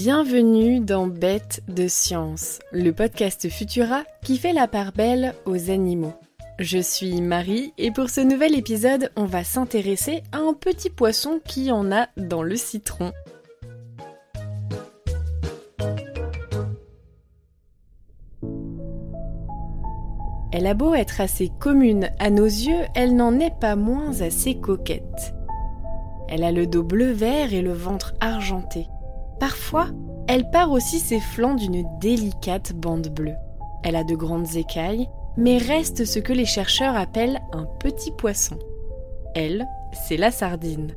[0.00, 6.14] Bienvenue dans Bête de Science, le podcast Futura qui fait la part belle aux animaux.
[6.60, 11.40] Je suis Marie et pour ce nouvel épisode, on va s'intéresser à un petit poisson
[11.44, 13.10] qui en a dans le citron.
[20.52, 24.60] Elle a beau être assez commune à nos yeux, elle n'en est pas moins assez
[24.60, 25.34] coquette.
[26.28, 28.86] Elle a le dos bleu-vert et le ventre argenté.
[29.40, 29.88] Parfois,
[30.26, 33.36] elle part aussi ses flancs d'une délicate bande bleue.
[33.82, 38.58] Elle a de grandes écailles, mais reste ce que les chercheurs appellent un petit poisson.
[39.34, 39.66] Elle,
[40.06, 40.94] c'est la sardine.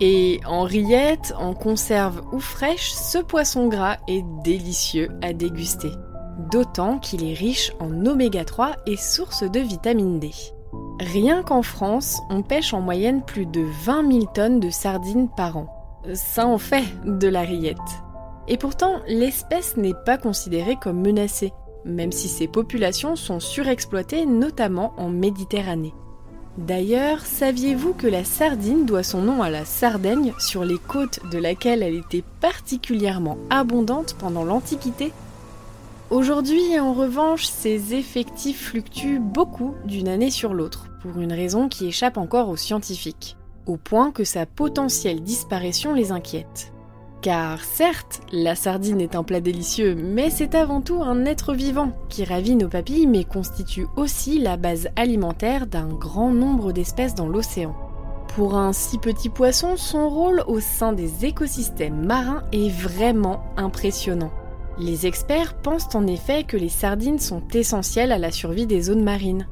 [0.00, 5.90] Et en rillette, en conserve ou fraîche, ce poisson gras est délicieux à déguster.
[6.50, 10.30] D'autant qu'il est riche en oméga 3 et source de vitamine D.
[11.00, 15.56] Rien qu'en France, on pêche en moyenne plus de 20 000 tonnes de sardines par
[15.56, 15.79] an.
[16.14, 17.78] Ça en fait de la rillette.
[18.48, 21.52] Et pourtant, l'espèce n'est pas considérée comme menacée,
[21.84, 25.94] même si ses populations sont surexploitées, notamment en Méditerranée.
[26.58, 31.38] D'ailleurs, saviez-vous que la sardine doit son nom à la Sardaigne, sur les côtes de
[31.38, 35.12] laquelle elle était particulièrement abondante pendant l'Antiquité?
[36.10, 41.86] Aujourd'hui, en revanche, ses effectifs fluctuent beaucoup d'une année sur l'autre, pour une raison qui
[41.86, 43.36] échappe encore aux scientifiques,
[43.70, 46.72] au point que sa potentielle disparition les inquiète.
[47.22, 51.92] Car certes, la sardine est un plat délicieux, mais c'est avant tout un être vivant
[52.08, 57.28] qui ravit nos papilles mais constitue aussi la base alimentaire d'un grand nombre d'espèces dans
[57.28, 57.76] l'océan.
[58.34, 64.30] Pour un si petit poisson, son rôle au sein des écosystèmes marins est vraiment impressionnant.
[64.78, 69.04] Les experts pensent en effet que les sardines sont essentielles à la survie des zones
[69.04, 69.46] marines.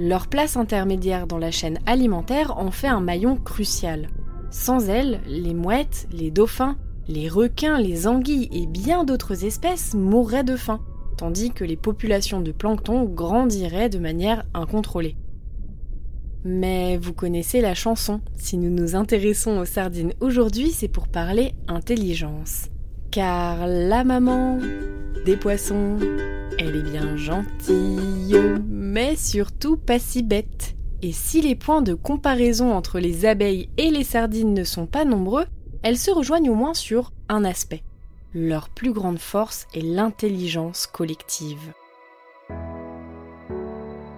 [0.00, 4.08] Leur place intermédiaire dans la chaîne alimentaire en fait un maillon crucial.
[4.50, 10.42] Sans elles, les mouettes, les dauphins, les requins, les anguilles et bien d'autres espèces mourraient
[10.42, 10.80] de faim,
[11.18, 15.16] tandis que les populations de plancton grandiraient de manière incontrôlée.
[16.44, 21.52] Mais vous connaissez la chanson, si nous nous intéressons aux sardines aujourd'hui, c'est pour parler
[21.68, 22.68] intelligence.
[23.10, 24.58] Car la maman
[25.26, 25.98] des poissons,
[26.60, 28.36] elle est bien gentille,
[28.68, 30.76] mais surtout pas si bête.
[31.00, 35.06] Et si les points de comparaison entre les abeilles et les sardines ne sont pas
[35.06, 35.46] nombreux,
[35.82, 37.82] elles se rejoignent au moins sur un aspect.
[38.34, 41.72] Leur plus grande force est l'intelligence collective.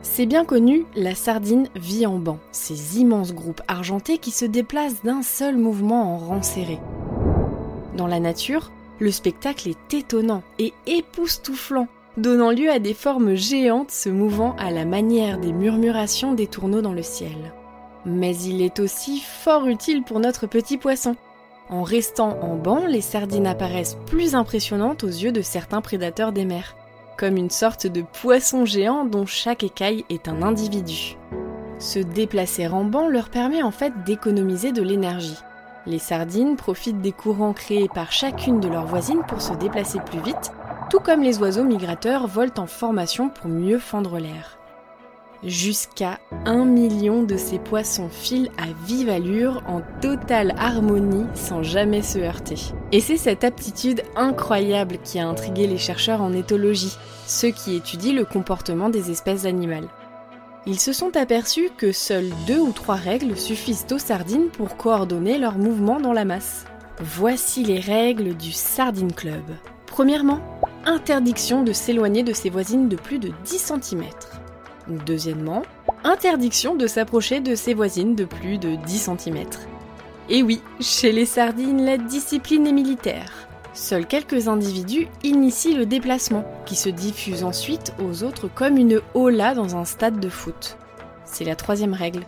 [0.03, 5.05] C'est bien connu, la sardine vit en banc, ces immenses groupes argentés qui se déplacent
[5.05, 6.81] d'un seul mouvement en rang serré.
[7.97, 11.87] Dans la nature, le spectacle est étonnant et époustouflant,
[12.17, 16.83] donnant lieu à des formes géantes se mouvant à la manière des murmurations des tourneaux
[16.83, 17.53] dans le ciel.
[18.05, 21.17] Mais il est aussi fort utile pour notre petit poisson.
[21.71, 26.45] En restant en banc, les sardines apparaissent plus impressionnantes aux yeux de certains prédateurs des
[26.45, 26.77] mers,
[27.17, 31.17] comme une sorte de poisson géant dont chaque écaille est un individu.
[31.79, 35.39] Se déplacer en banc leur permet en fait d'économiser de l'énergie.
[35.87, 40.21] Les sardines profitent des courants créés par chacune de leurs voisines pour se déplacer plus
[40.21, 40.53] vite,
[40.93, 44.59] tout comme les oiseaux migrateurs volent en formation pour mieux fendre l'air.
[45.43, 52.03] Jusqu'à un million de ces poissons filent à vive allure en totale harmonie sans jamais
[52.03, 52.75] se heurter.
[52.93, 58.13] Et c'est cette aptitude incroyable qui a intrigué les chercheurs en éthologie, ceux qui étudient
[58.13, 59.89] le comportement des espèces animales.
[60.67, 65.39] Ils se sont aperçus que seules deux ou trois règles suffisent aux sardines pour coordonner
[65.39, 66.67] leurs mouvements dans la masse.
[67.01, 69.43] Voici les règles du Sardine Club.
[69.87, 70.41] Premièrement,
[70.85, 74.05] interdiction de s'éloigner de ses voisines de plus de 10 cm.
[75.07, 75.63] Deuxièmement,
[76.05, 79.45] interdiction de s'approcher de ses voisines de plus de 10 cm.
[80.29, 83.49] Et oui, chez les sardines, la discipline est militaire.
[83.75, 89.55] Seuls quelques individus initient le déplacement, qui se diffuse ensuite aux autres comme une hola
[89.55, 90.77] dans un stade de foot.
[91.25, 92.25] C'est la troisième règle.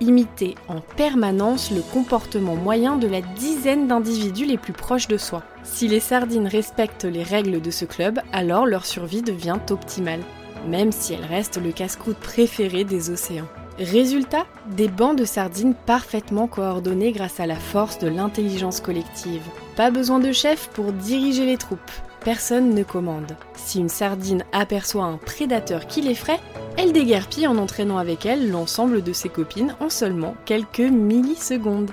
[0.00, 5.42] Imiter en permanence le comportement moyen de la dizaine d'individus les plus proches de soi.
[5.64, 10.20] Si les sardines respectent les règles de ce club, alors leur survie devient optimale,
[10.68, 13.48] même si elles restent le casse-croûte préféré des océans.
[13.78, 19.44] Résultat, des bancs de sardines parfaitement coordonnés grâce à la force de l'intelligence collective.
[19.76, 21.80] Pas besoin de chef pour diriger les troupes.
[22.20, 23.36] Personne ne commande.
[23.54, 26.40] Si une sardine aperçoit un prédateur qui l'effraie,
[26.76, 31.90] elle déguerpit en entraînant avec elle l'ensemble de ses copines en seulement quelques millisecondes.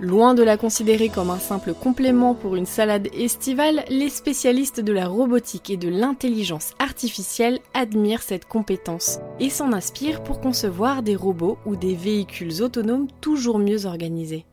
[0.00, 4.92] Loin de la considérer comme un simple complément pour une salade estivale, les spécialistes de
[4.92, 11.16] la robotique et de l'intelligence artificielle admirent cette compétence et s'en inspirent pour concevoir des
[11.16, 14.46] robots ou des véhicules autonomes toujours mieux organisés.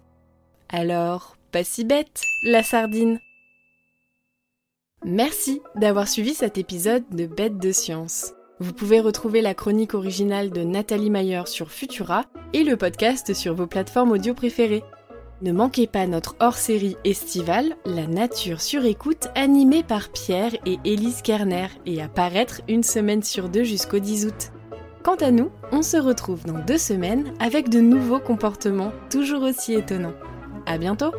[0.70, 3.20] Alors, pas si bête, la sardine
[5.04, 8.35] Merci d'avoir suivi cet épisode de Bête de Science.
[8.60, 12.24] Vous pouvez retrouver la chronique originale de Nathalie Mayer sur Futura
[12.54, 14.84] et le podcast sur vos plateformes audio préférées.
[15.42, 21.22] Ne manquez pas notre hors-série estivale, La nature sur écoute, animée par Pierre et Élise
[21.22, 24.52] Kerner et à paraître une semaine sur deux jusqu'au 10 août.
[25.04, 29.74] Quant à nous, on se retrouve dans deux semaines avec de nouveaux comportements toujours aussi
[29.74, 30.16] étonnants.
[30.66, 31.12] À bientôt!